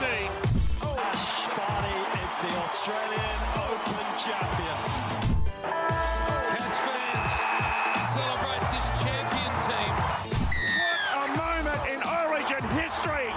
[0.00, 0.32] seen.
[0.80, 4.80] Ash Barty is the Australian Open champion.
[6.56, 7.30] Cats fans,
[8.16, 9.92] celebrate this champion team.
[11.16, 13.28] A moment in Origin history.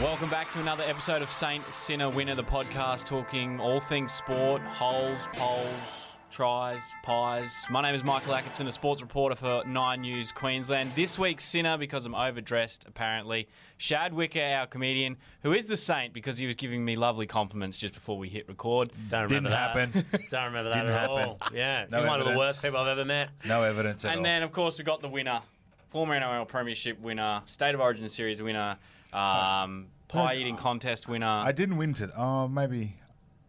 [0.00, 4.62] Welcome back to another episode of Saint Sinner Winner, the podcast talking all things sport,
[4.62, 7.56] holes, poles, tries, pies.
[7.70, 10.92] My name is Michael Atkinson, a sports reporter for Nine News Queensland.
[10.94, 16.12] This week's Sinner, because I'm overdressed apparently, Shad Wicka, our comedian, who is the saint
[16.12, 18.90] because he was giving me lovely compliments just before we hit record.
[19.08, 20.10] Don't remember Didn't remember that.
[20.10, 20.26] happen.
[20.30, 21.16] Don't remember that Didn't at happen.
[21.16, 21.38] all.
[21.52, 22.38] Yeah, No you're one of the evidence.
[22.38, 23.30] worst people I've ever met.
[23.46, 24.24] No evidence at And all.
[24.24, 25.40] then, of course, we got the winner,
[25.88, 28.76] former NRL Premiership winner, State of Origin Series winner,
[29.12, 31.26] um, pie eating contest winner.
[31.26, 32.12] I didn't win today.
[32.16, 32.94] Oh, maybe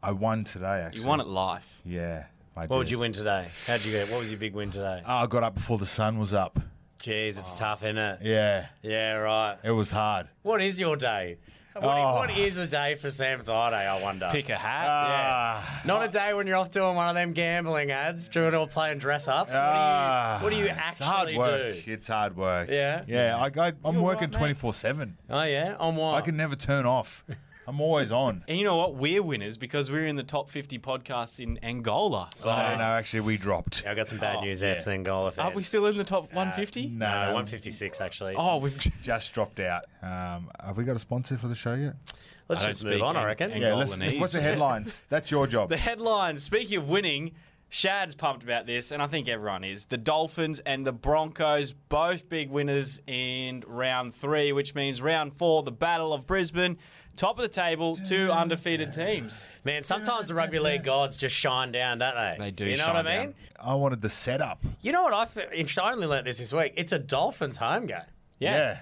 [0.01, 0.81] I won today.
[0.81, 1.81] Actually, you won at life.
[1.83, 2.23] Yeah,
[2.59, 2.77] I What did.
[2.77, 3.47] would you win today?
[3.67, 4.09] How'd you get?
[4.09, 5.01] What was your big win today?
[5.05, 6.59] Oh, I got up before the sun was up.
[7.01, 8.19] Jeez, it's tough, isn't it?
[8.23, 9.57] Yeah, Yeah, right.
[9.63, 10.27] it was hard.
[10.41, 11.37] What is your day?
[11.73, 12.15] What, Oh.
[12.15, 14.27] what is a day for Sam Thaiday, I wonder?
[14.33, 14.85] Pick a hat.
[14.85, 15.63] yeah.
[15.85, 18.97] Not a day when you're off doing one of them gambling ads, doing all playing
[18.97, 19.53] dress ups.
[19.55, 20.39] ah.
[20.43, 21.85] what do you, what do you It's hard actually work.
[21.85, 21.91] do?
[21.93, 22.69] It's hard work.
[22.69, 23.03] Yeah?
[23.07, 23.37] yeah.
[23.37, 24.37] I, I, I'm You're working right, mate.
[24.37, 25.17] twenty four seven.
[25.29, 26.15] Oh yeah, on what?
[26.15, 27.23] I can never turn off.
[27.69, 28.43] I'm always on.
[28.47, 28.95] And you know what?
[28.95, 32.29] We're winners because we're in the top 50 podcasts in Angola.
[32.35, 33.83] So No, no, actually, we dropped.
[33.87, 35.53] I got some bad Oh, news there for Angola fans.
[35.53, 36.87] are we still in the top 150?
[36.87, 37.33] No, No, no.
[37.35, 38.33] 156 actually.
[38.35, 39.83] Oh, we've Just dropped out.
[40.01, 41.93] Um, have we got a sponsor for the show yet?
[42.47, 43.51] Let's just move speak on, I reckon.
[43.51, 43.75] Ang- Yeah.
[43.75, 45.03] Let's, what's the headlines?
[45.09, 45.69] That's your job.
[45.69, 46.41] the headlines.
[46.43, 47.33] Speaking of winning,
[47.71, 49.85] Shad's pumped about this, and I think everyone is.
[49.85, 55.61] The Dolphins and the Broncos, both big winners in round three, which means round four,
[55.61, 56.79] the Battle of Brisbane.
[57.19, 59.43] Top of the table, two undefeated teams.
[59.65, 62.35] Man, sometimes the rugby league gods just shine down, don't they?
[62.45, 63.25] They do You know shine what I mean?
[63.31, 63.33] down.
[63.59, 64.63] I wanted the setup.
[64.81, 65.43] You know what I feel?
[65.53, 66.71] interesting- I only learnt this this week.
[66.77, 67.97] It's a Dolphins home game.
[68.39, 68.77] Yeah.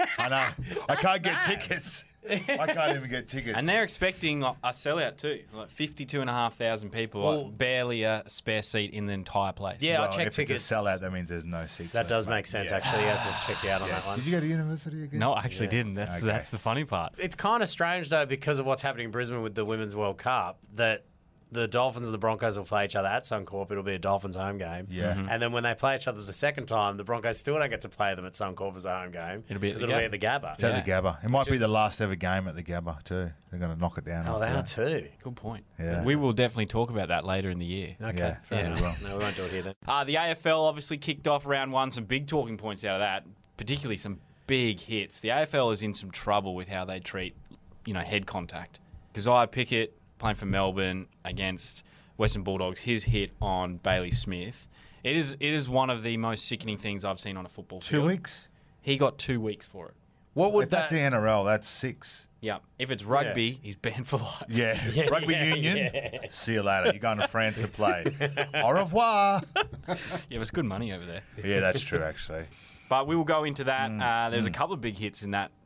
[0.00, 0.48] Yeah, I know.
[0.88, 2.04] I can't get tickets.
[2.30, 3.56] I can't even get tickets.
[3.56, 8.92] And they're expecting a sellout too, like 52,500 people, like Well- barely a spare seat
[8.92, 9.78] in the entire place.
[9.80, 10.62] Yeah, well, I checked if tickets.
[10.62, 11.92] it's a sellout, that means there's no seats.
[11.92, 12.76] That left, does make sense, Yeah.
[12.78, 13.02] actually.
[13.02, 13.94] Yes, I'll check you out on Yeah.
[14.00, 14.16] that one.
[14.18, 15.20] Did you go to university again?
[15.20, 15.70] No, I actually Yeah.
[15.70, 15.94] didn't.
[15.94, 16.26] That's Okay.
[16.26, 17.14] that's the funny part.
[17.18, 20.18] It's kind of strange, though, because of what's happening in Brisbane with the Women's World
[20.18, 21.04] Cup, that
[21.52, 23.70] the Dolphins and the Broncos will play each other at Suncorp.
[23.70, 24.88] It'll be a Dolphins home game.
[24.90, 25.14] Yeah.
[25.14, 25.28] Mhm.
[25.30, 27.82] And then when they play each other the second time, the Broncos still don't get
[27.82, 29.44] to play them at Suncorp as a home game.
[29.48, 30.54] It'll be at 'cause the it'll be at the Gabba.
[30.54, 31.00] It's at the Yeah.
[31.00, 31.24] Gabba.
[31.24, 33.30] It might be the last ever game at the Gabba too.
[33.50, 34.26] They're going to knock it down.
[34.28, 35.08] Oh, after they are too.
[35.22, 35.64] Good point.
[35.78, 36.02] Yeah.
[36.02, 37.96] We will definitely talk about that later in the year.
[38.02, 38.76] Okay, Yeah, fair yeah.
[38.76, 39.02] enough.
[39.02, 39.74] No, we won't do it here then.
[39.86, 41.90] Uh, the AFL obviously kicked off round one.
[41.92, 43.24] Some big talking points out of that,
[43.56, 44.18] particularly some
[44.48, 45.20] big hits.
[45.20, 47.36] The AFL is in some trouble with how they treat,
[47.84, 48.80] you know, head contact.
[49.12, 51.84] Because I pick Pickett playing for Melbourne against
[52.16, 54.66] Western Bulldogs, his hit on Bailey Smith.
[55.04, 57.80] It is it is one of the most sickening things I've seen on a football
[57.80, 58.02] field.
[58.02, 58.48] Two weeks.
[58.82, 59.94] He got two weeks for it.
[60.34, 62.28] What would If that's the NRL, that's six.
[62.40, 62.58] Yeah.
[62.78, 64.44] If it's rugby, he's banned for life.
[64.48, 64.78] Yeah.
[65.10, 65.90] Rugby yeah, union.
[65.94, 66.18] yeah.
[66.30, 66.90] See you later.
[66.92, 68.04] You're going to France to play.
[68.54, 69.40] Au revoir.
[69.88, 69.96] Yeah,
[70.30, 71.22] it's good money over there.
[71.42, 72.02] Yeah, that's true.
[72.02, 72.44] Actually,
[72.88, 73.90] But we will go into that.
[73.90, 75.50] Mm, Uh, there's a couple of big hits in that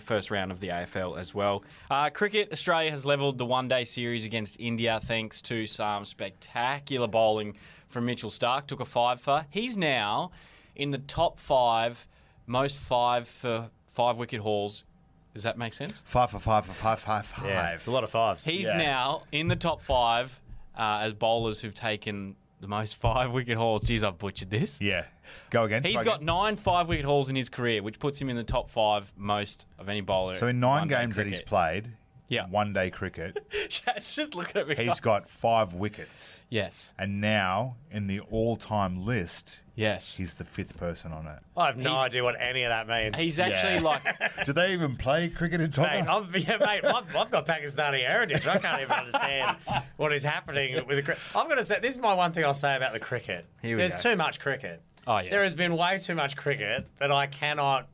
[0.00, 1.64] first round of the AFL as well.
[1.90, 7.06] Uh, cricket, Australia has levelled the one day series against India thanks to some spectacular
[7.08, 7.56] bowling
[7.88, 8.66] from Mitchell Starc.
[8.66, 9.46] Took a five for.
[9.50, 10.30] He's now
[10.74, 12.06] in the top five
[12.46, 14.84] most five for five wicket hauls.
[15.32, 16.00] Does that make sense?
[16.04, 17.46] five for five for five five five.
[17.46, 18.44] Yeah, it's a lot of fives.
[18.44, 18.76] He's Yeah.
[18.76, 20.40] now in the top five
[20.78, 23.82] uh, as bowlers who've taken the most five wicket hauls.
[23.82, 24.80] Jeez, I've butchered this.
[24.80, 25.04] Yeah.
[25.50, 25.84] Go again.
[25.84, 26.26] He's Try got again.
[26.26, 29.66] nine five wicket hauls in his career, which puts him in the top five most
[29.78, 30.36] of any bowler.
[30.36, 31.46] So in nine one-day games that he's cricket.
[31.46, 31.88] played,
[32.34, 32.46] Yeah.
[32.48, 34.74] one day cricket, Shad's just looking at me.
[34.76, 36.40] he's got five wickets.
[36.48, 40.16] yes, And now in the all-time list, yes.
[40.16, 41.38] he's the fifth person on it.
[41.56, 43.20] I have no He's- idea what any of that means.
[43.20, 43.80] He's actually Yeah.
[43.80, 46.08] like Do they even play cricket in Mate, Tottenham?
[46.08, 48.46] I'm, yeah, mate, I've, I've got Pakistani heritage.
[48.46, 49.56] I can't even understand
[49.96, 51.22] what is happening with the cricket.
[51.34, 53.46] I'm going to say this is my one thing I'll say about the cricket.
[53.62, 54.10] Here we There's go.
[54.10, 54.82] too much cricket.
[55.06, 55.28] Oh, yeah.
[55.30, 57.88] There has been way too much cricket that I cannot.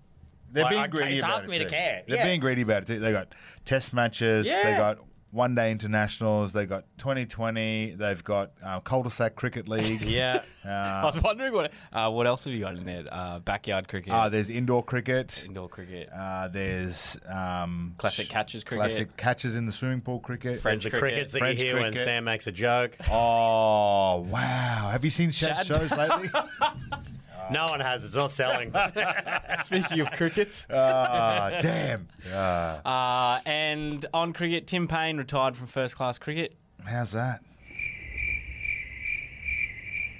[0.52, 1.70] They're Like, being I- greedy it's about hard it for me to too.
[1.70, 2.02] care.
[2.08, 2.24] They're Yeah.
[2.24, 2.98] being greedy about it too.
[3.00, 3.28] They got
[3.64, 4.46] test matches.
[4.46, 4.62] Yeah.
[4.64, 4.78] They Yeah.
[4.78, 4.98] got
[5.32, 6.52] one day internationals.
[6.52, 7.92] They got 2020.
[7.96, 10.00] They've got uh, cul-de-sac cricket league.
[10.10, 10.42] Yeah.
[10.64, 13.04] I was wondering what uh, what else have you got in there?
[13.12, 15.44] Uh, backyard cricket, Uh, there's indoor cricket.
[15.46, 18.80] indoor cricket, Uh, there's um, Classic catches cricket.
[18.86, 20.60] Classic catches in the swimming pool cricket.
[20.60, 21.94] French There's the cricket, crickets that French you hear when.
[21.94, 22.96] Sam makes a joke.
[23.08, 24.88] Oh wow!
[24.90, 25.66] Have you seen Shad Shad.
[25.66, 26.28] shows lately?
[27.50, 28.04] No one has.
[28.04, 28.72] It's not selling.
[29.64, 32.08] Speaking of crickets, Ah, damn.
[32.32, 36.54] Ah, uh, and on cricket, Tim Paine retired from first class cricket.
[36.86, 37.40] how's that?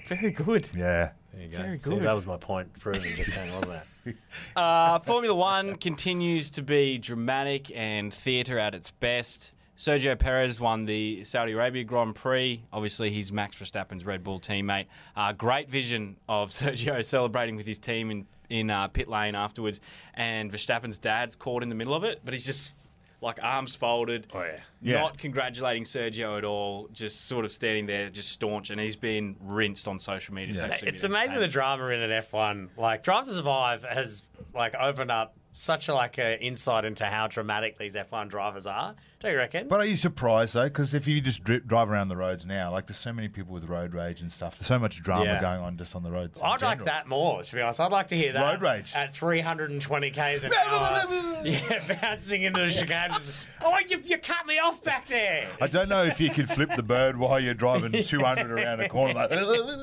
[0.06, 0.69] Very good.
[0.75, 1.12] Yeah.
[1.32, 1.56] There you go.
[1.58, 2.02] Very See, good.
[2.02, 4.17] that was my point proven just then, wasn't it?
[4.56, 9.52] Uh, Formula One continues to be dramatic and theatre at its best.
[9.81, 12.62] Sergio Perez won the Saudi Arabia Grand Prix.
[12.71, 14.85] Obviously, he's Max Verstappen's Red Bull teammate.
[15.17, 19.81] Uh, great vision of Sergio celebrating with his team in in uh, pit lane afterwards,
[20.12, 22.75] and Verstappen's dad's caught in the middle of it, but he's just
[23.23, 24.59] like arms folded, Oh, yeah.
[24.82, 25.00] Yeah.
[25.00, 29.37] not congratulating Sergio at all, just sort of standing there, just staunch, and he's been
[29.41, 30.53] rinsed on social media.
[30.55, 30.69] It's, Yeah.
[30.69, 32.71] actually It's amazing the drama in an F1.
[32.77, 37.29] Like Drive to Survive has like opened up such a like an insight into how
[37.29, 38.94] dramatic these F1 drivers are.
[39.20, 39.69] Don't you reckon?
[39.69, 40.64] But are you surprised though?
[40.64, 43.52] Because if you just dri- drive around the roads now, like there's so many people
[43.52, 44.58] with road rage and stuff.
[44.58, 45.40] There's so much drama Yeah.
[45.43, 46.38] going on just on the roads.
[46.40, 46.87] in I'd like general.
[46.87, 47.81] that more, to be honest.
[47.81, 48.43] I'd like to hear that.
[48.52, 48.94] Road rage.
[48.94, 51.05] At 320 k's an hour.
[51.44, 53.11] yeah, bouncing into the chicane.
[53.12, 55.46] Just, oh, you, you cut me off back there.
[55.61, 58.88] I don't know if you could flip the bird while you're driving 200 around a
[58.88, 59.12] corner.
[59.12, 59.31] Like,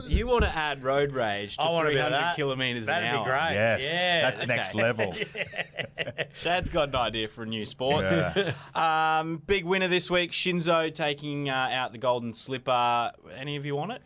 [0.10, 2.36] You want to add road rage to I want to be 300 that.
[2.38, 3.52] kilometres That'd be great.
[3.54, 4.22] yes, Yeah.
[4.22, 4.56] that's okay.
[4.56, 5.14] next level.
[6.42, 8.04] Shad's got an idea for a new sport.
[8.04, 8.54] Yeah.
[9.20, 13.12] Um, Um, big winner this week, Shinzo taking uh, out the Golden Slipper.
[13.36, 14.02] Any of you want it?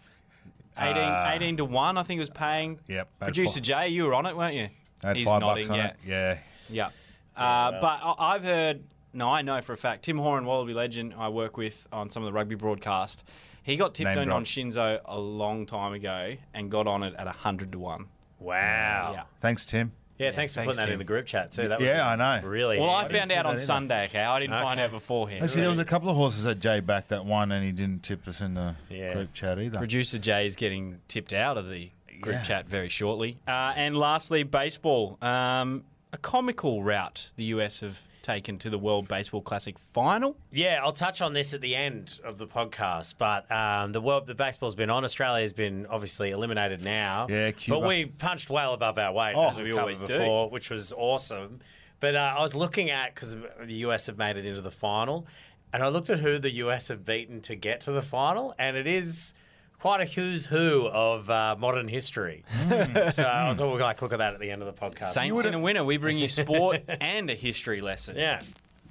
[0.78, 2.80] 18, Uh, 18 to 1, I think it was paying.
[2.88, 4.70] Yep, Producer fi- Jay, you were on it, weren't you?
[5.04, 5.88] Had He's five nodding, bucks on yeah.
[5.88, 5.98] it.
[6.06, 6.38] Yeah.
[6.70, 6.90] Yeah.
[7.36, 8.84] Uh, but I- I've heard,
[9.14, 12.24] no, I know for a fact, Tim Horan, Wallaby legend, I work with on some
[12.24, 13.24] of the rugby broadcast.
[13.64, 17.14] He got tipped Name on, on Shinzo a long time ago and got on it
[17.16, 18.06] at 100 to 1.
[18.40, 19.12] Wow.
[19.14, 19.24] Yeah.
[19.40, 19.92] Thanks, Tim.
[20.22, 20.94] Yeah, thanks for thanks, putting that Tim.
[20.94, 21.68] in the group chat too.
[21.68, 22.48] That would Yeah, be I know.
[22.48, 22.80] Really.
[22.80, 23.18] Well, I handy.
[23.18, 23.62] found out on either.
[23.64, 24.20] Sunday, okay?
[24.24, 24.86] I didn't find Okay.
[24.86, 25.44] out beforehand.
[25.44, 28.04] Actually, there was a couple of horses that Jay backed that won, and he didn't
[28.04, 29.14] tip us in the Yeah.
[29.14, 29.78] group chat either.
[29.80, 31.90] Producer Jay is getting tipped out of the
[32.22, 32.44] group Yeah.
[32.44, 33.40] chat very shortly.
[33.48, 35.18] Uh, and lastly, baseball.
[35.22, 35.84] Um,
[36.14, 40.36] a comical route the US have taken to the World Baseball Classic final.
[40.52, 43.16] Yeah, I'll touch on this at the end of the podcast.
[43.18, 45.04] But um, the world, the baseball's been on.
[45.04, 47.28] Australia's been obviously eliminated now.
[47.30, 47.80] Yeah, Cuba.
[47.80, 50.48] But we punched well above our weight, Oh, as we've we covered always do.
[50.52, 51.60] which was awesome.
[52.00, 55.28] But uh, I was looking at because the US have made it into the final,
[55.74, 58.76] and I looked at who the US have beaten to get to the final, and
[58.76, 59.34] it is
[59.82, 62.46] quite a who's who of uh, modern history.
[62.70, 65.14] so I thought we'd like look at that at the end of the podcast.
[65.14, 65.84] Saint Sinner Winner.
[65.84, 68.16] We bring you sport and a history lesson.
[68.16, 68.42] Yeah.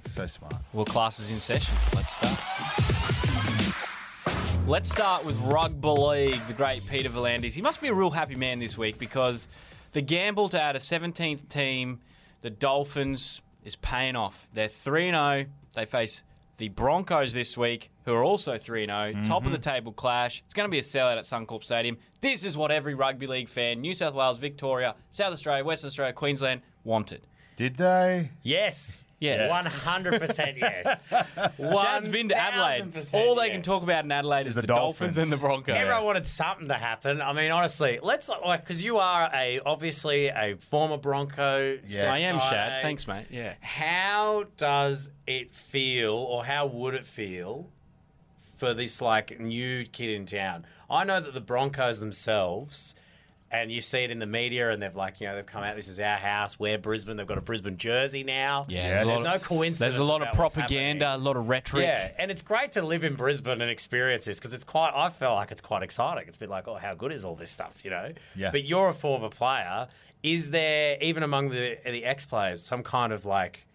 [0.07, 0.55] So smart.
[0.73, 1.73] Well, class is in session.
[1.95, 2.37] Let's start.
[4.67, 7.53] Let's start with Rugby League, the great Peter V'landys.
[7.53, 9.47] He must be a real happy man this week because
[9.93, 11.99] the gamble to add a 17th team,
[12.41, 14.49] the Dolphins, is paying off.
[14.53, 15.45] They're 3 0.
[15.73, 16.23] They face
[16.61, 19.13] the Broncos this week, who are also 3 0.
[19.25, 19.61] Top of the mm-hmm.
[19.61, 20.43] table clash.
[20.45, 21.97] It's going to be a sellout at Suncorp Stadium.
[22.21, 26.13] This is what every rugby league fan, New South Wales, Victoria, South Australia, Western Australia,
[26.13, 27.25] Queensland, wanted.
[27.55, 28.29] Did they?
[28.43, 29.05] Yes.
[29.21, 29.49] Yes.
[29.51, 31.09] One hundred percent yes.
[31.59, 32.91] Shad's been to Adelaide.
[32.91, 33.65] 1000% All they can yes.
[33.65, 35.15] talk about in Adelaide is the, The Dolphins.
[35.15, 35.17] Dolphins.
[35.19, 35.75] and the Broncos.
[35.75, 37.21] Everyone wanted something to happen.
[37.21, 41.77] I mean, honestly, let's like because you are a obviously a former Bronco.
[41.87, 42.01] Yes.
[42.01, 42.81] I am Shad.
[42.81, 43.27] Thanks, mate.
[43.29, 43.53] Yeah.
[43.61, 47.69] How does it feel, or how would it feel,
[48.57, 50.65] for this like new kid in town?
[50.89, 52.95] I know that the Broncos themselves.
[53.53, 55.75] And you see it in the media, and they've like, you know, they've come out.
[55.75, 56.57] This is our house.
[56.57, 57.17] We're Brisbane.
[57.17, 58.65] They've got a Brisbane jersey now.
[58.69, 59.79] Yeah, there's, There's no of, coincidence.
[59.79, 61.83] there's a lot of about what's propaganda, a lot of rhetoric.
[61.83, 64.93] Yeah, and it's great to live in Brisbane and experience this because it's quite.
[64.95, 66.23] I feel like it's quite exciting.
[66.27, 68.13] It's a bit like, oh, how good is all this stuff, you know?
[68.37, 68.51] Yeah.
[68.51, 69.89] But you're a former player.
[70.23, 73.65] Is there even among the the ex players some kind of like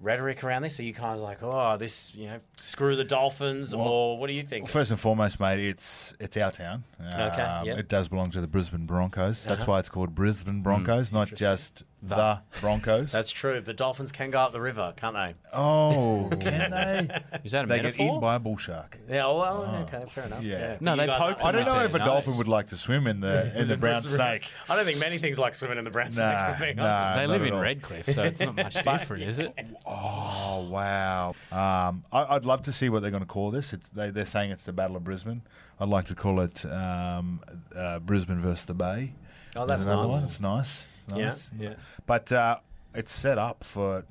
[0.00, 0.80] rhetoric around this?
[0.80, 4.32] Are you kind of like, oh, this, you know, screw the Dolphins, or what do
[4.32, 4.68] you think?
[4.68, 6.84] First and foremost, mate, it's it's our town.
[7.14, 7.78] Okay, Um, yep.
[7.78, 9.44] It does belong to the Brisbane Broncos.
[9.44, 9.72] That's Uh-huh.
[9.72, 13.12] why it's called Brisbane Broncos, not just the Broncos.
[13.12, 13.60] That's true.
[13.60, 15.34] The Dolphins can go up the river, can't they?
[15.52, 17.20] oh, can they?
[17.44, 18.98] Is that a They get eaten by a bull shark.
[19.08, 19.26] Yeah.
[19.26, 20.42] Well, okay, fair enough.
[20.42, 20.58] Yeah.
[20.58, 20.76] Yeah.
[20.80, 23.20] No, But they poke I don't know if a dolphin would like to swim in
[23.20, 24.50] the in the brown snake.
[24.68, 26.24] I don't think many things like swimming in the brown snake.
[26.24, 27.16] Nah, if nah.
[27.16, 27.50] they live in.
[27.60, 29.54] Redcliffe, so it's not much different, is it?
[29.84, 31.34] Oh wow!
[31.52, 33.72] Um, I, I'd love to see what they're going to call this.
[33.72, 35.42] It's, they, they're saying it's the Battle of Brisbane.
[35.78, 37.40] I'd like to call it um,
[37.76, 39.14] uh, Brisbane versus the Bay.
[39.56, 40.12] Oh, that's another nice.
[40.12, 40.24] one.
[40.24, 40.86] It's nice.
[41.18, 41.74] It's Yeah, yeah.
[42.06, 42.58] But uh,
[42.94, 44.04] it's set up for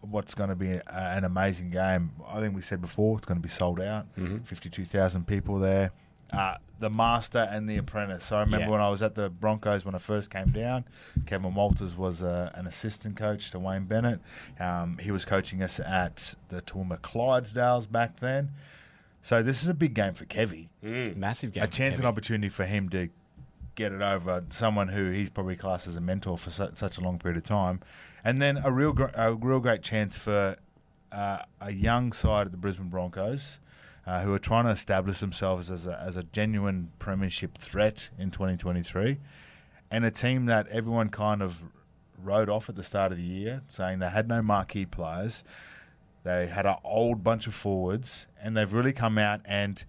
[0.00, 2.12] what's going to be a, an amazing game.
[2.26, 4.06] I think we said before it's going to be sold out.
[4.16, 4.38] Mm-hmm.
[4.38, 5.92] Fifty-two thousand people there.
[6.32, 8.24] Uh, the master and the apprentice.
[8.24, 8.70] So I remember Yeah.
[8.72, 10.84] when I was at the Broncos when I first came down.
[11.26, 14.18] Kevin Walters was uh, an assistant coach to Wayne Bennett.
[14.58, 18.50] Um, he was coaching us at the Toowoomba Clydesdales back then.
[19.20, 20.68] So this is a big game for Kevy
[21.14, 21.62] Massive game.
[21.64, 23.08] a chance and opportunity for him to
[23.74, 27.00] get it over someone who he's probably classed as a mentor for su- such a
[27.00, 27.80] long period of time,
[28.24, 30.56] and then a real gr- a real great chance for
[31.10, 33.58] uh, a young side of the Brisbane Broncos.
[34.04, 38.32] Uh, who are trying to establish themselves as a, as a genuine premiership threat in
[38.32, 39.20] 2023,
[39.92, 41.62] and a team that everyone kind of
[42.20, 45.44] wrote off at the start of the year, saying they had no marquee players.
[46.24, 49.84] They had an old bunch of forwards, and they've really come out and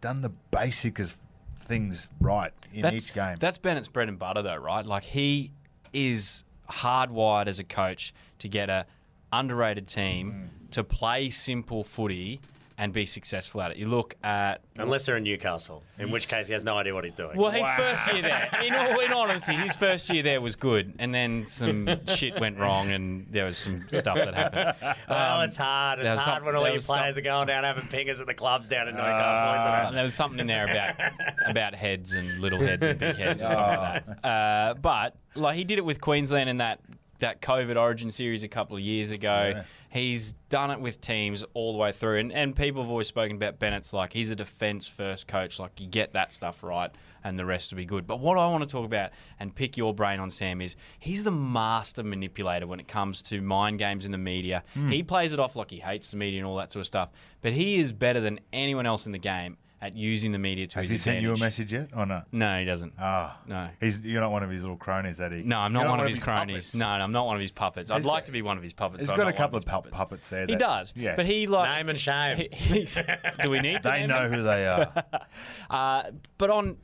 [0.00, 1.20] done the basicest
[1.66, 3.36] things right in that's, each game.
[3.38, 4.84] That's Bennett's bread and butter, though, right?
[4.86, 5.50] Like he
[5.92, 8.86] is hardwired as a coach to get a
[9.32, 10.70] underrated team Mm.
[10.70, 12.40] to play simple footy
[12.78, 13.78] and be successful at it.
[13.78, 17.04] You look at Unless they're in Newcastle, in which case he has no idea what
[17.04, 17.36] he's doing.
[17.36, 18.50] well, his first year there.
[18.62, 22.58] In all, in honesty, his first year there was good, and then some shit went
[22.58, 24.96] wrong, and there was some stuff that happened.
[25.08, 26.00] Well, it's hard.
[26.00, 28.26] It's hard some- when all your was some- players are going down having pingers at
[28.26, 29.94] the clubs down in Newcastle, isn't Uh, it?
[29.94, 31.12] there was something in there about
[31.46, 34.12] about heads and little heads and big heads or something like Oh.
[34.22, 34.28] that.
[34.28, 36.80] Uh, but like he did it with Queensland in that
[37.20, 39.52] that COVID Origin series a couple of years ago.
[39.54, 39.62] Yeah.
[39.96, 43.36] He's done it with teams all the way through, and, and people have always spoken
[43.36, 45.58] about Bennett's like he's a defence first coach.
[45.58, 46.90] Like you get that stuff right,
[47.24, 48.06] and the rest will be good.
[48.06, 51.24] But what I want to talk about and pick your brain on Sam is he's
[51.24, 54.64] the master manipulator when it comes to mind games in the media.
[54.74, 54.90] Hmm.
[54.90, 57.08] He plays it off like he hates the media and all that sort of stuff,
[57.40, 60.78] but he is better than anyone else in the game at using the media to
[60.78, 62.26] Has his he sent you a message yet, or not?
[62.32, 62.94] No, he doesn't.
[62.98, 63.68] Ah, No.
[63.78, 65.42] He's you're not one of his little cronies, that he.
[65.42, 66.70] No, I'm not one of his cronies.
[66.70, 66.74] puppets.
[66.74, 67.90] No, I'm not one of his puppets.
[67.90, 69.00] I'd He's like got- to be one of his puppets.
[69.00, 69.96] He's but I'm got not a couple of pu- puppets.
[69.96, 70.46] puppets there.
[70.46, 70.94] He does.
[70.96, 72.36] Yeah, But he like Name and shame.
[72.52, 72.98] he- he's-
[73.42, 74.92] do we need to They know who they are.
[75.70, 76.76] Uh, but on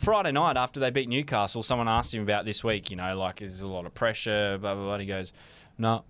[0.00, 2.90] Friday night after they beat Newcastle, someone asked him about this week.
[2.90, 4.58] You know, like is there a lot of pressure?
[4.60, 4.92] Blah blah blah.
[4.94, 5.32] And he goes,
[5.78, 6.04] "No,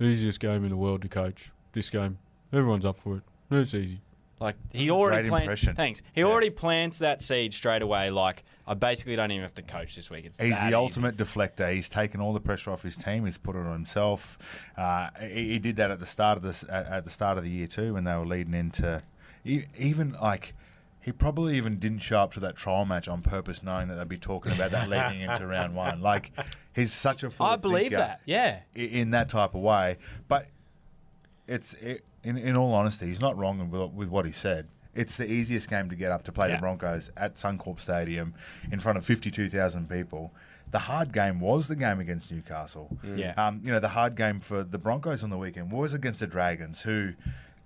[0.00, 1.50] easiest game in the world to coach.
[1.72, 2.18] This game,
[2.52, 3.22] everyone's up for it.
[3.50, 4.00] It's easy."
[4.40, 5.74] Like he already impression.
[5.76, 6.02] Thanks.
[6.12, 6.26] He Yeah.
[6.26, 8.10] already plants that seed straight away.
[8.10, 10.24] Like I basically don't even have to coach this week.
[10.24, 10.74] It's He's the easy.
[10.74, 11.72] ultimate deflector.
[11.72, 13.24] He's taken all the pressure off his team.
[13.26, 14.36] He's put it on himself.
[14.76, 17.44] Uh, he, he did that at the start of this at, at the start of
[17.44, 19.02] the year too, when they were leading into
[19.44, 20.54] even like.
[21.00, 24.08] He probably even didn't show up to that trial match on purpose, knowing that they'd
[24.08, 26.00] be talking about that leading into round one.
[26.00, 26.32] Like,
[26.74, 27.30] he's such a.
[27.38, 28.22] I believe that.
[28.24, 28.60] Yeah.
[28.74, 29.98] in that type of way.
[30.28, 30.46] But
[31.46, 34.68] it's it, in in all honesty, he's not wrong with, with what he said.
[34.94, 36.56] It's the easiest game to get up to play Yeah.
[36.56, 38.34] the Broncos at Suncorp Stadium
[38.70, 40.32] in front of fifty two thousand people.
[40.70, 42.96] The hard game was the game against Newcastle.
[43.04, 43.34] Yeah.
[43.36, 46.26] Um, you know, the hard game for the Broncos on the weekend was against the
[46.26, 47.12] Dragons, who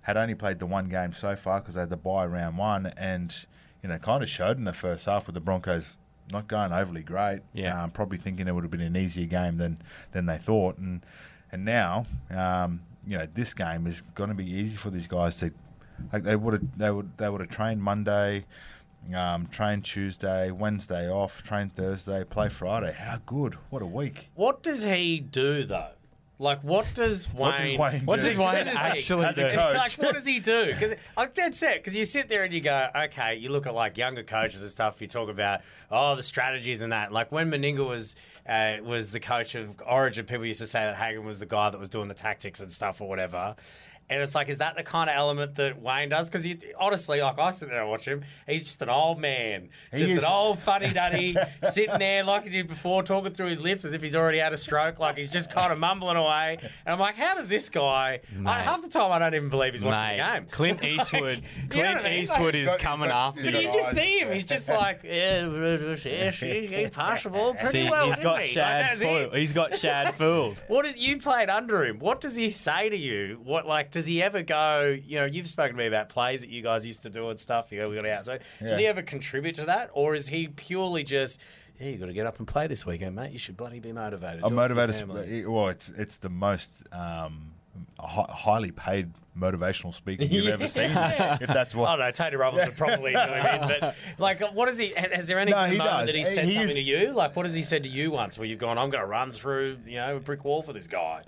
[0.01, 2.87] had only played the one game so far because they had the bye round one,
[2.97, 3.45] and
[3.81, 5.97] you know, kind of showed in the first half with the Broncos
[6.31, 7.41] not going overly great.
[7.53, 7.81] Yeah.
[7.83, 9.79] Um, probably thinking it would have been an easier game than
[10.11, 11.03] than they thought, and
[11.51, 15.37] and now, um, you know, this game is going to be easy for these guys
[15.37, 15.51] to.
[16.13, 18.45] Like they would have, they would, they would have trained Monday,
[19.13, 22.93] um, trained Tuesday, Wednesday off, trained Thursday, play Friday.
[22.93, 23.55] How good!
[23.69, 24.29] What a week!
[24.35, 25.89] What does he do though?
[26.41, 27.77] Like, what does Wayne?
[27.77, 28.29] What does Wayne What do?
[28.29, 28.77] does Wayne This is the thing.
[28.77, 29.57] actually do?
[29.77, 30.67] like, what does he do?
[30.67, 31.75] Because I'm dead set.
[31.79, 34.71] Because you sit there and you go, okay, you look at like younger coaches and
[34.71, 35.01] stuff.
[35.01, 35.59] You talk about
[35.91, 37.11] oh the strategies and that.
[37.11, 38.15] Like when Meninga was
[38.49, 41.69] uh, was the coach of Origin, people used to say that Hagan was the guy
[41.69, 43.55] that was doing the tactics and stuff or whatever.
[44.09, 46.29] And it's like, is that the kind of element that Wayne does?
[46.29, 46.47] Because
[46.79, 50.13] honestly, like I sit there and watch him, he's just an old man, He just
[50.13, 53.85] is- an old funny duddy, sitting there like he did before, talking through his lips
[53.85, 54.97] as if he's already had a stroke.
[54.99, 56.57] Like he's just kind of mumbling away.
[56.61, 58.19] And I'm like, how does this guy?
[58.45, 60.47] I, half the time, I don't even believe he's watching Mate, the game.
[60.49, 61.21] Clint Eastwood.
[61.21, 62.13] Like, you know Clint I mean?
[62.21, 63.67] Eastwood He's is got- coming got- after he's Can you.
[63.67, 64.33] you just see him?
[64.33, 68.05] He's just like, yeah, yeah, she- he's passable pretty See, well.
[68.05, 68.41] he's isn't got he?
[68.41, 69.05] Like, Shad that's it.
[69.05, 69.35] fooled.
[69.35, 70.57] He's got Shad fooled.
[70.67, 71.99] What is you played under him?
[71.99, 73.39] What does he say to you?
[73.43, 74.97] What like does he ever go?
[75.05, 77.39] You know, you've spoken to me about plays that you guys used to do and
[77.39, 77.71] stuff.
[77.71, 78.25] You go, we got out.
[78.25, 78.77] So does Yeah.
[78.77, 81.39] he ever contribute to that, or is he purely just?
[81.79, 83.31] Yeah, you got to get up and play this weekend, mate.
[83.31, 84.43] You should bloody be motivated.
[84.43, 85.47] I'm Do it for your motivated.
[85.47, 87.53] Well, it's it's the most um,
[87.99, 90.91] hi- highly paid motivational speaker you've ever seen.
[90.91, 92.11] If that's what I don't know.
[92.11, 94.89] Tony Robbins would probably do him in, but like, what is he?
[94.95, 96.05] Has there any No, moment does.
[96.07, 97.11] that he He- said he something is- to you?
[97.13, 99.31] Like, what has he said to you once where you've gone, "I'm going to run
[99.31, 101.23] through, you know, a brick wall for this guy."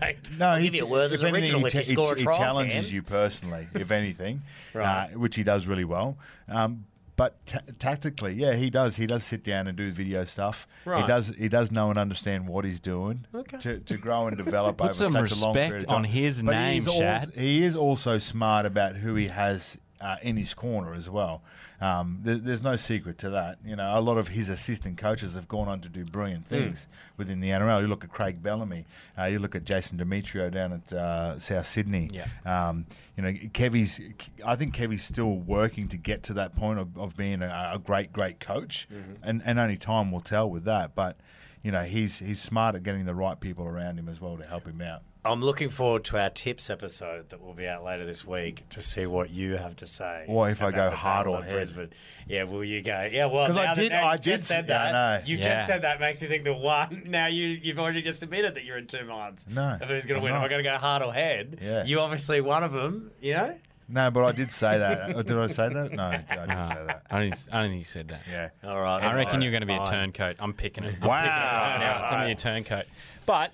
[0.00, 2.10] Like, No, he, give you a Werther's if anything, original he, if you cha- he
[2.10, 2.94] a ch- he challenges Sam.
[2.94, 4.42] you personally, if anything,
[4.74, 5.10] Right.
[5.14, 6.16] uh, which he does really well.
[6.48, 6.84] Um,
[7.16, 8.94] but ta tactically, yeah, he does.
[8.94, 10.68] He does sit down and do video stuff.
[10.84, 11.00] Right.
[11.00, 11.32] He does.
[11.36, 13.58] He does know and understand what he's doing Okay.
[13.58, 15.96] to, to grow and develop Put over some such a long respect period of time.
[15.96, 17.32] on his But name, he's also, Shad.
[17.34, 21.42] he is also smart about who he has uh, in his corner as well.
[21.80, 23.58] Um, there, there's no secret to that.
[23.64, 26.48] You know, a lot of his assistant coaches have gone on to do brilliant Hmm.
[26.54, 27.80] things within the NRL.
[27.82, 28.84] You look at Craig Bellamy.
[29.18, 32.10] Uh, you look at Jason Demetriou down at uh, South Sydney.
[32.12, 32.26] Yeah.
[32.44, 32.86] Um,
[33.16, 34.00] you know, Kevy's.
[34.44, 37.78] I think Kevy's still working to get to that point of, of being a, a
[37.78, 39.12] great, great coach, Mm-hmm.
[39.22, 40.94] and and only time will tell with that.
[40.94, 41.16] But
[41.62, 44.44] you know, he's he's smart at getting the right people around him as well to
[44.44, 45.02] help him out.
[45.24, 48.80] I'm looking forward to our tips episode that will be out later this week to
[48.80, 50.24] see what you have to say.
[50.26, 51.52] What if I go hard or head?
[51.52, 51.90] Brisbane.
[52.28, 53.08] Yeah, will you go?
[53.10, 55.28] Yeah, well, 'Cause I now that- did- I did just said s- yeah, that.
[55.28, 55.56] You've Yeah.
[55.56, 57.02] just said that makes me think the one.
[57.06, 59.46] Now you you've already just admitted that you're in two minds.
[59.48, 60.34] No, of who's going to win?
[60.34, 61.58] Am I going to go hard or head?
[61.60, 61.84] Yeah.
[61.84, 63.10] You obviously one of them.
[63.20, 63.58] You know.
[63.90, 65.16] No, but I did say that.
[65.16, 65.92] Uh, did I say that?
[65.92, 67.02] No, I didn't Uh, say that.
[67.10, 68.20] I, don't, think- I don't think you said that.
[68.30, 68.50] Yeah.
[68.62, 69.02] All right.
[69.02, 70.36] I reckon fine, you're going to be a turncoat.
[70.38, 70.96] I'm picking it.
[71.02, 71.16] I'm Wow.
[71.22, 72.02] picking it right now.
[72.02, 72.84] It's going to be a turncoat.
[73.26, 73.52] But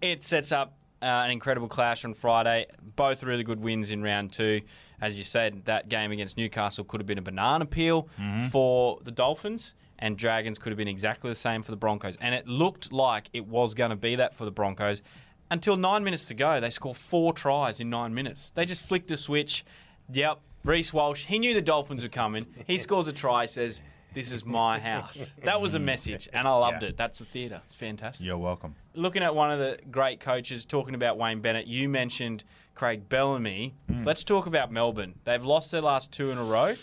[0.00, 0.72] it sets up
[1.02, 2.66] uh, an incredible clash on Friday.
[2.96, 4.62] Both really good wins in round two.
[5.00, 8.08] As you said, that game against Newcastle could have been a banana peel
[8.50, 12.16] for the Dolphins, and Dragons could have been exactly the same for the Broncos.
[12.20, 15.02] And it looked like it was going to be that for the Broncos
[15.50, 16.60] until nine minutes to go.
[16.60, 18.50] They score four tries in nine minutes.
[18.54, 19.64] They just flicked a switch.
[20.12, 21.26] Yep, Reece Walsh.
[21.26, 22.46] He knew the Dolphins were coming.
[22.66, 23.46] He scores a try.
[23.46, 23.82] Says,
[24.16, 26.88] "This is my house." That was a message, and I loved Yeah.
[26.88, 26.96] it.
[26.96, 27.62] That's the theatre.
[27.68, 28.26] It's fantastic.
[28.26, 28.74] You're welcome.
[28.94, 31.66] Looking at one of the great coaches, talking about Wayne Bennett.
[31.68, 32.42] You mentioned
[32.74, 33.74] Craig Bellamy.
[33.88, 34.02] Hmm.
[34.04, 35.14] Let's talk about Melbourne.
[35.24, 36.74] They've lost their last two in a row,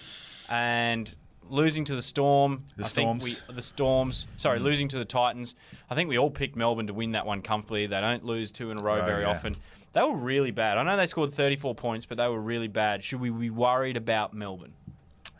[0.49, 1.13] and
[1.49, 2.63] losing to the Storm.
[2.77, 3.23] The I Storms.
[3.23, 4.27] think we the Storms.
[4.37, 4.63] Sorry, hmm.
[4.65, 5.55] losing to the Titans.
[5.89, 7.85] I think we all picked Melbourne to win that one comfortably.
[7.87, 9.29] They don't lose two in a row Right, very yeah.
[9.31, 9.57] often.
[9.93, 10.79] They were really bad.
[10.79, 13.03] I know they scored 34 points, but they were really bad.
[13.03, 14.73] Should we be worried about Melbourne?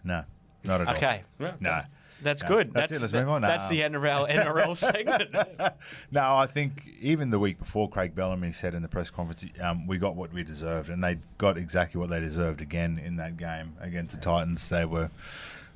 [0.03, 0.25] No,
[0.63, 0.95] not at all.
[0.95, 1.23] Okay.
[1.59, 1.81] No.
[2.21, 2.73] That's No, good.
[2.73, 3.41] that's it, let's move on.
[3.41, 3.69] That's No.
[3.69, 5.35] the NRL, NRL segment.
[6.09, 9.87] No, I think even the week before, Craig Bellamy said in the press conference, um,
[9.87, 13.35] we got what we deserved, and they got exactly what they deserved again in that
[13.35, 14.69] game against the Titans.
[14.69, 15.11] They were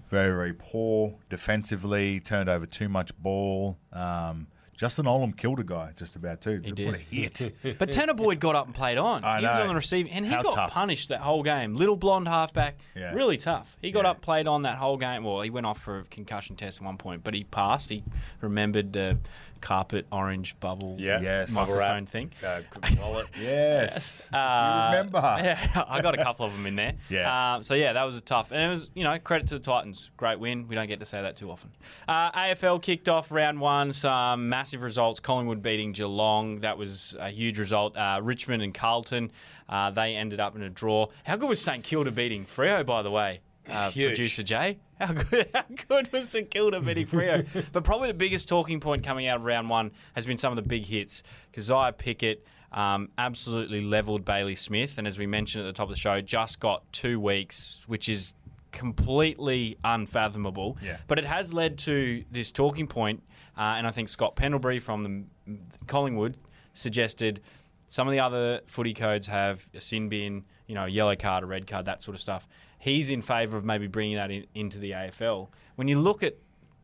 [0.10, 3.78] very, very poor defensively, turned over too much ball.
[3.92, 6.62] Um, Justin Olam killed a guy just about too.
[6.64, 6.94] He What did.
[6.94, 7.56] a hit!
[7.80, 9.24] But Tanah Boyd got up and played on.
[9.24, 9.64] I he was know.
[9.64, 10.72] on the receiving, and he How got tough.
[10.72, 11.76] punished that whole game.
[11.76, 13.14] Little blonde halfback, Yeah.
[13.14, 13.76] really tough.
[13.82, 14.12] He got Yeah.
[14.12, 15.24] up, played on that whole game.
[15.24, 17.90] Well, he went off for a concussion test at one point, but he passed.
[17.90, 18.04] He
[18.40, 19.18] remembered the
[19.62, 21.20] carpet orange bubble Yeah.
[21.22, 21.52] Yes.
[21.52, 22.32] microphone thing.
[22.46, 22.62] Uh,
[23.00, 23.28] wallet.
[23.42, 25.20] yes, Uh, you remember?
[25.44, 26.94] Yeah, I got a couple of them in there.
[27.10, 27.56] Yeah.
[27.56, 29.60] Um, so yeah, that was a tough, and it was you know credit to the
[29.60, 30.68] Titans, great win.
[30.68, 31.72] We don't get to say that too often.
[32.08, 35.20] Uh, AFL kicked off round one, some massive results.
[35.20, 37.98] Collingwood beating Geelong, that was a huge result.
[37.98, 39.32] Uh, Richmond and Carlton,
[39.70, 41.08] uh, they ended up in a draw.
[41.24, 43.42] How good was St Kilda beating Freo, by the way?
[43.70, 47.46] Uh, producer Jay, how good, how good was St Kilda beating Freo?
[47.72, 50.56] but probably the biggest talking point coming out of round one has been some of
[50.56, 51.24] the big hits.
[51.54, 55.96] Kysaiah Pickett um, absolutely leveled Bailey Smith, and as we mentioned at the top of
[55.96, 58.34] the show, just got two weeks, which is
[58.72, 60.78] completely unfathomable.
[60.84, 60.98] Yeah.
[61.08, 63.24] But it has led to this talking point,
[63.58, 65.04] uh, and I think Scott Pendlebury from
[65.46, 66.38] the Collingwood
[66.74, 67.42] suggested
[67.88, 71.44] some of the other footy codes have a sin bin, you know, a yellow card,
[71.44, 72.48] a red card, that sort of stuff.
[72.78, 75.50] He's in favour of maybe bringing that in, into the AFL.
[75.76, 76.36] When you look at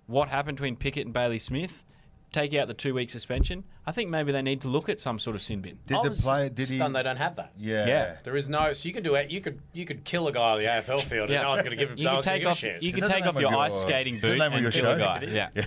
[0.07, 1.83] what happened between Pickett and Bailey Smith,
[2.31, 5.19] take out the two week suspension, I think maybe they need to look at some
[5.19, 5.77] sort of sin bin.
[5.85, 6.49] Did I the player?
[6.49, 6.77] Did he?
[6.77, 7.53] stunned they don't have that.
[7.57, 7.87] Yeah.
[7.87, 8.15] Yeah.
[8.23, 9.29] There is no, so you could do it.
[9.31, 11.71] You could you could kill a guy on the AFL field, and no one's going
[11.71, 11.97] to give him.
[11.97, 12.57] You no can one's take give a off.
[12.57, 12.83] shit.
[12.83, 14.71] You Is can take off your, your- ice skating is that the boot and your
[14.71, 15.23] kill a guy.
[15.27, 15.49] Yeah.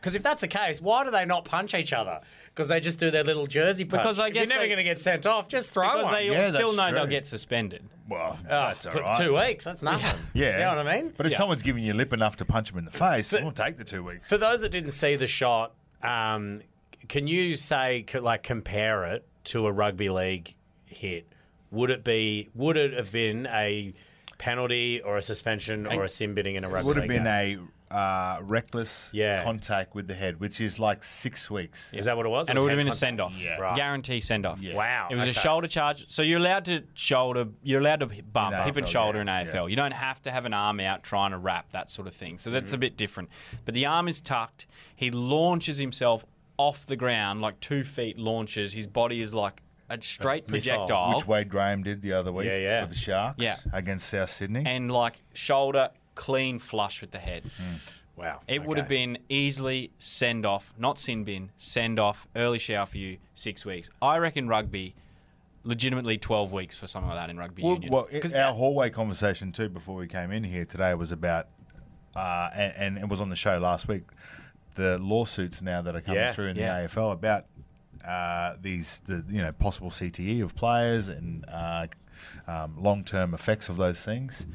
[0.00, 2.20] Because if that's the case, why do they not punch each other?
[2.54, 4.02] Because they just do their little jersey punch.
[4.02, 5.48] Because I If guess you're never they- going to get sent off.
[5.48, 6.14] Just throw Because one.
[6.14, 7.10] they Yeah, still that's know they'll true.
[7.10, 7.82] get suspended.
[8.08, 9.16] Well, Oh, that's all but right.
[9.26, 10.20] Two weeks, that's nothing.
[10.34, 10.52] Yeah.
[10.52, 11.12] You know what I mean?
[11.16, 11.38] But if Yeah.
[11.38, 14.04] someone's giving you lip enough to punch him in the face, we'll take the two
[14.04, 14.28] weeks.
[14.28, 16.60] For those that didn't see the shot, um,
[17.08, 20.54] can you say, c- like, compare it to a rugby league
[20.86, 21.26] hit?
[21.72, 22.50] Would it be?
[22.54, 23.94] Would it have been a
[24.38, 27.24] penalty or a suspension or a sin binning in a rugby Would have league been
[27.24, 27.58] game?
[27.58, 29.44] a uh, reckless Yeah.
[29.44, 31.92] contact with the head, which is like six weeks.
[31.92, 32.48] Is that what it was?
[32.48, 33.34] And it would have head been a send off.
[33.38, 33.58] Yeah.
[33.58, 33.76] Right.
[33.76, 34.60] Guarantee send off.
[34.60, 34.74] Yeah.
[34.74, 35.08] Wow.
[35.10, 36.06] It was a shoulder charge.
[36.10, 39.46] So you're allowed to shoulder, you're allowed to bump, In hip and shoulder yeah, in
[39.46, 39.54] AFL.
[39.54, 39.66] yeah.
[39.66, 42.38] You don't have to have an arm out trying to wrap, that sort of thing.
[42.38, 43.28] So that's a bit different.
[43.64, 44.66] But the arm is tucked.
[44.96, 46.24] He launches himself
[46.56, 48.72] off the ground, like two feet launches.
[48.72, 50.78] His body is like a straight missile.
[50.86, 51.16] projectile.
[51.16, 52.82] Which Wade Graham did the other week Yeah, yeah.
[52.82, 53.56] for the Sharks Yeah.
[53.72, 54.62] against South Sydney.
[54.66, 57.44] and like shoulder clean flush with the head.
[58.16, 58.40] Wow.
[58.46, 62.98] It would have been easily send off, not sin bin, send off, early shower for
[62.98, 63.90] you, six weeks.
[64.00, 64.94] I reckon rugby,
[65.64, 67.92] legitimately 12 weeks for something like that in rugby well, union.
[67.92, 71.48] well, it- our hallway conversation too before we came in here today was about,
[72.14, 74.02] uh, and, and it was on the show last week,
[74.76, 76.82] the lawsuits now that are coming Yeah, through in yeah.
[76.82, 77.44] the AFL about
[78.06, 81.86] uh, these the you know possible CTE of players and uh,
[82.46, 84.46] um, long term effects of those things.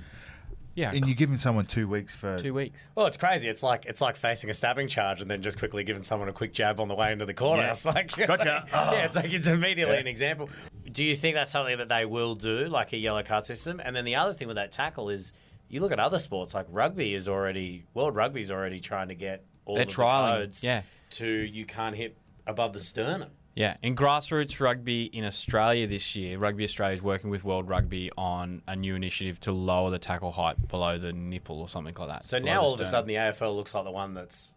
[0.76, 2.88] Yeah, And you're giving someone two weeks for two weeks.
[2.96, 3.50] Well, it's crazy.
[3.50, 6.34] It's like it's like facing a stabbing charge and then just quickly giving someone a
[6.34, 7.64] quick jab on the way into the corner.
[7.64, 7.72] Yeah.
[7.72, 8.66] It's like Gotcha.
[8.74, 8.92] Oh.
[8.94, 10.02] yeah, it's like it's immediately Yeah.
[10.02, 10.50] an example.
[10.92, 13.82] Do you think that's something that they will do, like a yellow card system?
[13.84, 15.34] And then the other thing with that tackle is,
[15.68, 19.44] you look at other sports like rugby is already World Rugby's already trying to get
[19.66, 20.82] all They're of trialing, the codes yeah.
[21.12, 23.30] to you can't hit above the sternum.
[23.60, 28.10] Yeah, in grassroots rugby in Australia this year, Rugby Australia is working with World Rugby
[28.18, 32.08] on a new initiative to lower the tackle height below the nipple or something like
[32.08, 32.26] that.
[32.26, 34.56] So now all of a sudden the AFL looks like the one that's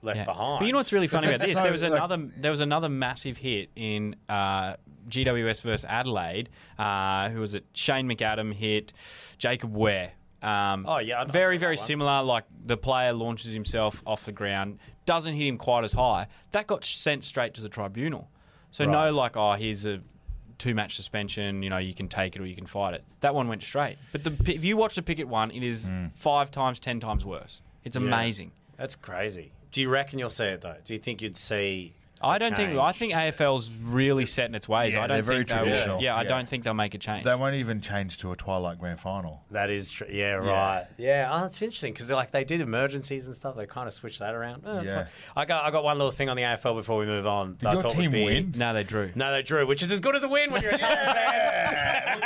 [0.00, 0.24] left Yeah.
[0.24, 0.60] behind.
[0.60, 1.58] But you know what's really funny about this?
[1.58, 4.76] so, there was like- another there was another massive hit in uh,
[5.10, 6.48] GWS versus Adelaide.
[6.78, 7.66] Uh, who was it?
[7.74, 8.94] Shane McAdam hit
[9.36, 10.12] Jacob Wehr.
[10.40, 11.84] Um, Oh, yeah, I know- I very very one.
[11.84, 12.22] similar.
[12.22, 16.28] Like the player launches himself off the ground, doesn't hit him quite as high.
[16.52, 18.30] That got sent straight to the tribunal.
[18.70, 18.92] So Right.
[18.92, 20.00] no, like oh, here's a
[20.58, 21.62] two match suspension.
[21.62, 23.04] You know, you can take it or you can fight it.
[23.20, 23.96] That one went straight.
[24.12, 26.06] But the, if you watch the Pickett one, it is Hmm.
[26.14, 27.62] five times, ten times worse.
[27.84, 28.52] It's amazing.
[28.76, 29.52] That's crazy.
[29.72, 30.76] Do you reckon you'll see it though?
[30.84, 31.92] Do you think you'd see?
[32.20, 32.78] I a don't think.
[32.78, 32.96] I change?
[32.96, 34.94] think AFL's really set in its ways.
[34.94, 36.02] Yeah, I don't they're very think they'll- traditional.
[36.02, 36.28] Yeah, I Yeah.
[36.28, 37.24] don't think they'll make a change.
[37.24, 39.42] They won't even change to a Twilight Grand Final.
[39.50, 40.06] that is true.
[40.10, 40.86] Yeah, right.
[40.96, 43.56] Yeah, oh, it's interesting because like they did emergencies and stuff.
[43.56, 44.62] They kind of switched that around.
[44.66, 45.04] Oh, that's Yeah.
[45.04, 45.12] fine.
[45.36, 47.52] I got I got one little thing on the AFL before we move on.
[47.52, 48.54] Did that I your team be- win?
[48.56, 49.10] no, they drew.
[49.14, 52.18] No, they drew, which is as good as a win when you're a Carlton fan.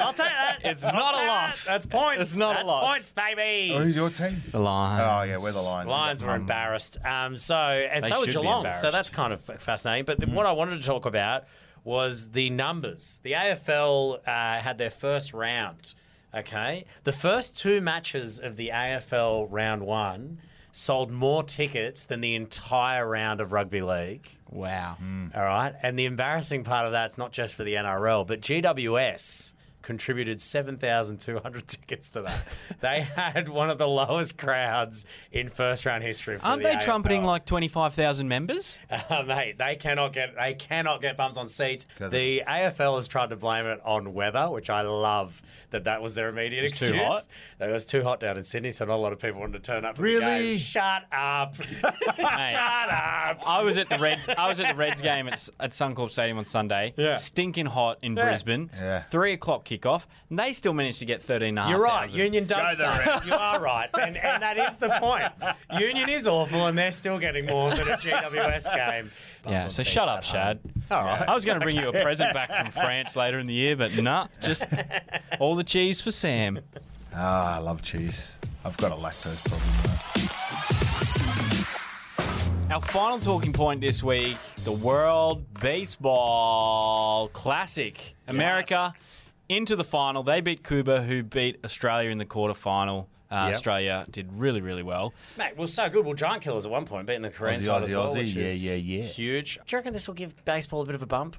[0.00, 0.58] I'll take that.
[0.64, 1.64] It's I'll not a loss.
[1.64, 1.70] that.
[1.72, 2.20] That's points.
[2.22, 2.84] It's not a loss.
[2.84, 3.72] points, baby.
[3.74, 4.42] Oh, who's your team?
[4.50, 5.02] The Lions.
[5.04, 5.90] Oh, yeah, we're the Lions.
[5.90, 6.98] Lions got were embarrassed.
[7.04, 8.64] Um, so and They so were should be Geelong.
[8.82, 10.04] So that's kind of fascinating.
[10.04, 11.44] But the, what I wanted to talk about
[11.84, 13.20] was the numbers.
[13.22, 15.94] The AFL uh, had their first round.
[16.34, 20.38] Okay, the first two matches of the AFL round one
[20.72, 24.26] sold more tickets than the entire round of rugby league.
[24.50, 24.96] Wow.
[25.34, 25.74] All right.
[25.82, 31.66] And the embarrassing part of that's not just for the NRL, but GWS contributed 7,200
[31.68, 32.42] tickets to that.
[32.80, 36.38] they had one of the lowest crowds in first round history.
[36.38, 38.78] For Aren't the they trumpeting like twenty five thousand members?
[39.12, 41.86] Uh, mate, they cannot get they cannot get bums on seats.
[41.98, 46.14] The AFL has tried to blame it on weather, which I love that that was
[46.14, 47.02] their immediate It's too excuse.
[47.06, 47.26] hot?
[47.60, 49.72] It was too hot down in Sydney, so not a lot of people wanted to
[49.72, 50.20] turn up to the Really?
[50.20, 50.58] game.
[50.58, 51.54] Shut up.
[51.62, 53.42] Shut up.
[53.46, 54.28] I was at the Reds.
[54.28, 56.94] I was at the Reds game at, at Suncorp Stadium on Sunday.
[56.96, 57.16] Yeah.
[57.16, 58.24] Stinking hot in Yeah.
[58.24, 58.70] Brisbane.
[58.80, 59.02] Yeah.
[59.02, 61.70] Three o'clock kickoff, and they still managed to get thirteen and a half.
[61.70, 62.00] You're right.
[62.06, 62.20] thousand.
[62.20, 63.26] Union does Go the suck.
[63.26, 65.24] You are right, and, and that is the point.
[65.80, 69.10] Union is awful, and they're still getting more than a GWS game.
[69.44, 69.66] Yeah.
[69.66, 70.60] So shut up, Shad.
[70.88, 70.98] home.
[70.98, 71.28] All right.
[71.28, 73.74] I was going to bring you a present back from France later in the year,
[73.74, 74.64] but nah, just
[75.40, 76.60] all the cheese for Sam.
[77.12, 78.34] Ah, I love cheese.
[78.64, 80.92] I've got a lactose problem.
[82.70, 88.14] Our final talking point this week the World Baseball Classic.
[88.28, 88.94] America
[89.52, 90.22] into the final.
[90.22, 93.06] They beat Cuba, who beat Australia in the quarterfinal.
[93.30, 93.54] Uh, Yep.
[93.54, 95.14] Australia did really, really well.
[95.38, 96.04] Mate, well, so good.
[96.04, 98.16] Well, Giant Killers at one point beating the Korean Aussie, side Aussie, as well, Aussie.
[98.18, 99.02] which Yeah, yeah, yeah.
[99.04, 99.54] huge.
[99.54, 101.36] Do you reckon this will give baseball a bit of a bump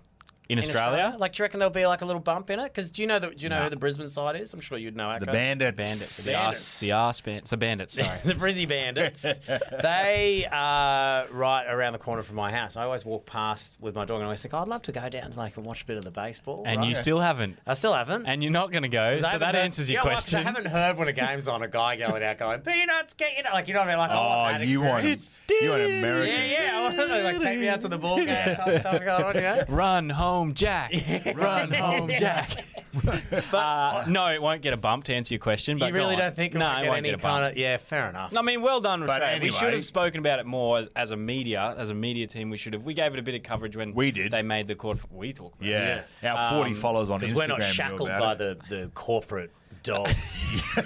[0.49, 1.15] In, in Australia?
[1.17, 2.65] Like, do you reckon there'll be like a little bump in it?
[2.65, 3.37] Because do you know that?
[3.37, 3.63] Do you know Nah.
[3.65, 4.53] who the Brisbane side is?
[4.53, 5.17] I'm sure you'd know.
[5.19, 5.31] The Akko.
[5.31, 5.75] Bandits.
[5.77, 6.25] Bandits.
[6.25, 6.47] The Bandits.
[6.59, 7.49] arse, the arse bandits.
[7.51, 8.19] The bandits, sorry.
[8.25, 9.21] the Brizzy Bandits.
[9.81, 12.75] they are right around the corner from my house.
[12.77, 14.91] I always walk past with my dog and I always think, oh, I'd love to
[14.91, 16.63] go down and like and watch a bit of the baseball.
[16.65, 17.57] and you still haven't.
[17.65, 18.25] I still haven't.
[18.25, 19.15] And you're not going to go.
[19.15, 20.39] So that heard- answers your Yeah, well, 'cause question.
[20.39, 23.43] I haven't heard when a game's on a guy yelling out, going, "Peanuts, get you!"
[23.43, 23.97] Know, like you know what I mean?
[23.99, 25.43] Like, I Oh, want that you want, experience.
[25.61, 26.27] you want American.
[26.35, 26.72] Yeah, yeah.
[26.85, 29.35] I like take me out to the ball game type stuff going on.
[29.35, 29.65] Yeah.
[29.67, 30.93] Run home, Jack.
[31.35, 32.65] Run home, Jack.
[33.51, 35.77] uh, no, it won't get a bump to answer your question.
[35.77, 37.41] But You really don't think it no, will it get won't any get a bump.
[37.41, 37.57] kind of?
[37.57, 38.35] Yeah, fair enough.
[38.37, 39.41] I mean, well done, But Australia.
[39.41, 42.49] we should have spoken about it more as, as a media, as a media team.
[42.49, 42.83] We should have.
[42.83, 44.31] We gave it a bit of coverage when We did.
[44.31, 44.99] They made the court.
[45.11, 45.59] We talked.
[45.61, 46.01] About Yeah.
[46.21, 46.27] it.
[46.27, 47.21] Our 40 Um, followers on Instagram.
[47.21, 49.51] Because we're not shackled by the, the corporate
[49.83, 50.61] dogs.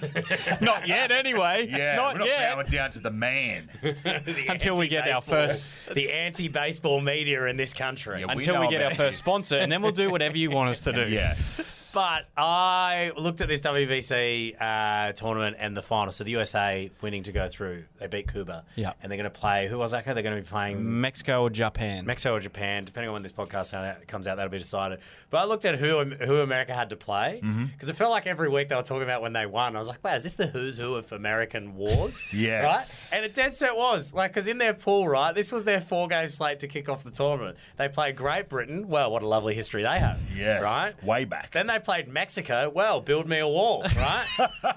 [0.60, 1.68] not yet, anyway.
[1.70, 2.54] Yeah, not we're not yet.
[2.54, 3.68] bowing down to the man.
[3.82, 8.20] The Until we get our anti-baseball- first- the anti-baseball media in this country.
[8.20, 10.50] Yeah, we Until we, get our about first sponsor, and then we'll do whatever you
[10.50, 11.08] want us to do.
[11.08, 11.77] yes.
[11.94, 16.12] But I looked at this WBC uh, tournament and the final.
[16.12, 17.84] So the USA winning to go through.
[17.98, 18.64] They beat Cuba.
[18.76, 18.92] Yeah.
[19.02, 19.68] And they're going to play.
[19.68, 20.04] Who was that?
[20.04, 22.06] They're going to be playing Mexico or Japan.
[22.06, 25.00] Mexico or Japan, depending on when this podcast comes out, that'll be decided.
[25.30, 27.66] But I looked at who who America had to play Mm-hmm.
[27.66, 29.74] because it felt like every week they were talking about when they won.
[29.76, 32.24] I was like, wow, is this the who's who of American wars?
[32.38, 33.10] Yes.
[33.12, 33.16] Right?
[33.18, 34.12] And it dead set was.
[34.14, 37.02] Like, because in their pool, right, this was their four game slate to kick off
[37.04, 37.56] the tournament.
[37.76, 38.88] They played Great Britain.
[38.88, 40.18] Well, what a lovely history they have.
[40.36, 40.62] Yes.
[40.62, 41.02] Right?
[41.04, 41.52] Way back.
[41.52, 42.70] Then they played Mexico.
[42.74, 44.26] Well, build me a wall, right?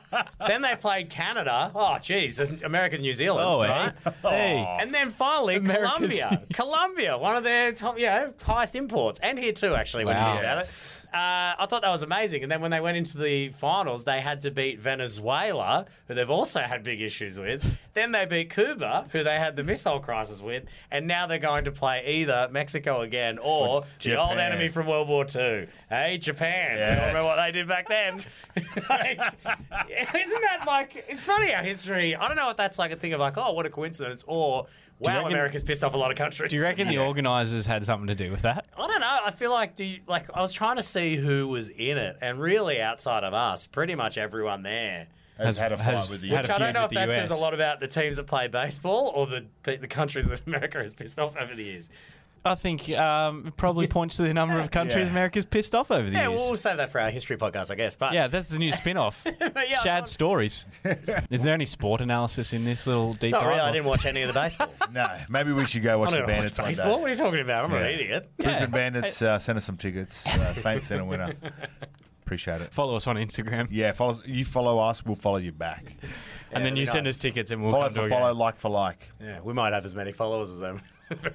[0.47, 1.71] then they played Canada.
[1.73, 3.69] Oh, geez, America's New Zealand, Oh, eh?
[3.69, 4.13] right?
[4.21, 4.77] Hey.
[4.79, 6.43] And then finally, America's Colombia.
[6.53, 10.05] Colombia, one of their top, you know, highest imports, and here too, actually.
[10.05, 10.31] When you Wow.
[10.33, 11.00] think about it.
[11.13, 12.41] Uh, I thought that was amazing.
[12.43, 16.29] And then when they went into the finals, they had to beat Venezuela, who they've
[16.29, 17.65] also had big issues with.
[17.93, 20.63] Then they beat Cuba, who they had the missile crisis with.
[20.89, 25.09] And now they're going to play either Mexico again or the old enemy from World
[25.09, 25.67] War II.
[25.89, 26.77] Hey, Japan.
[26.77, 26.97] Yes.
[26.97, 28.19] don't remember what they did back then?
[28.89, 31.03] like, isn't that like?
[31.09, 32.15] It's funny how history.
[32.15, 34.67] I don't know if that's like a thing of like, oh, what a coincidence, or
[35.07, 36.49] wow, reckon- America's pissed off a lot of countries.
[36.49, 38.65] Do you reckon the organisers had something to do with that?
[38.77, 39.17] I don't know.
[39.25, 42.17] I feel like do you, like I was trying to see who was in it,
[42.21, 45.07] and really outside of us, pretty much everyone there.
[45.37, 47.05] Has, had a fight has with the had Which I don't know if with the
[47.07, 50.41] that says a lot about the teams that play baseball or the the countries that
[50.47, 51.89] America has pissed off over the years.
[52.43, 55.11] I think um, it probably points to the number of countries Yeah.
[55.11, 56.39] America's pissed off over the Yeah, years.
[56.41, 57.95] well, we'll save that for our history podcast, I guess.
[57.95, 59.23] But yeah, that's the new spin-off.
[59.23, 59.37] But
[59.69, 60.65] yeah, I Shad stories.
[61.29, 63.49] Is there any sport analysis in this little deep not dive?
[63.49, 63.59] really.
[63.61, 64.73] I didn't watch any of the baseball.
[64.91, 66.89] No, maybe we should go watch I the don't know Bandits one baseball.
[66.89, 67.03] What day.
[67.03, 67.65] are you talking about?
[67.65, 67.85] I'm not Yeah.
[67.87, 68.31] an idiot.
[68.37, 70.25] Brisbane Bandits, uh, send us some tickets.
[70.25, 71.33] Uh, Saint Sinner Winner.
[72.25, 72.73] Appreciate it.
[72.73, 75.83] Follow us on Instagram, Yeah, follow, you follow us, we'll follow you back.
[76.53, 77.15] and then that'd you be send nice.
[77.15, 78.39] us tickets, and we'll follow come to for a follow, game.
[78.39, 79.09] like for like.
[79.21, 80.81] Yeah, we might have as many followers as them.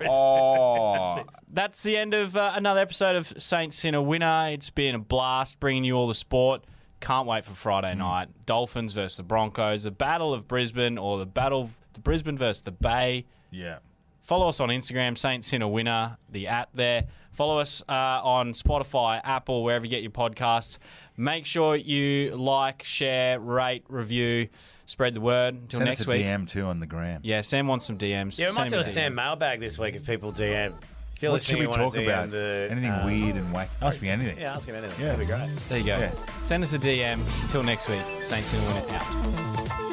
[0.08, 4.48] Oh, That's the end of uh, another episode of Saint Sinner Winner.
[4.50, 6.64] It's been a blast bringing you all the sport.
[7.00, 8.28] Can't wait for Friday night.
[8.46, 12.62] Dolphins versus the Broncos, the Battle of Brisbane, or the Battle of the Brisbane versus
[12.62, 13.26] the Bay.
[13.50, 13.78] yeah.
[14.22, 17.04] Follow us on Instagram, Saint Sinner Winner, the at there.
[17.36, 20.78] Follow us uh, on Spotify, Apple, wherever you get your podcasts.
[21.18, 24.48] Make sure you like, share, rate, review,
[24.86, 25.54] spread the word.
[25.54, 26.24] Until Send next us a week.
[26.24, 27.20] DM too on the gram.
[27.22, 28.38] Yeah, Sam wants some DMs.
[28.38, 28.84] Yeah, we Send might him do a DM.
[28.86, 30.72] Sam mailbag this week if people DM.
[31.14, 32.30] If you're What should listening, we you wanna talk DM about?
[32.30, 33.68] The, anything uh, weird and wacky?
[33.82, 34.38] Ask me anything.
[34.38, 34.98] Yeah, ask him anything.
[34.98, 35.12] Yeah.
[35.16, 35.68] That'd be great.
[35.68, 35.98] There you go.
[35.98, 36.12] Yeah.
[36.44, 37.20] Send us a DM.
[37.42, 39.85] Until next week, Saint Sinner Winner out.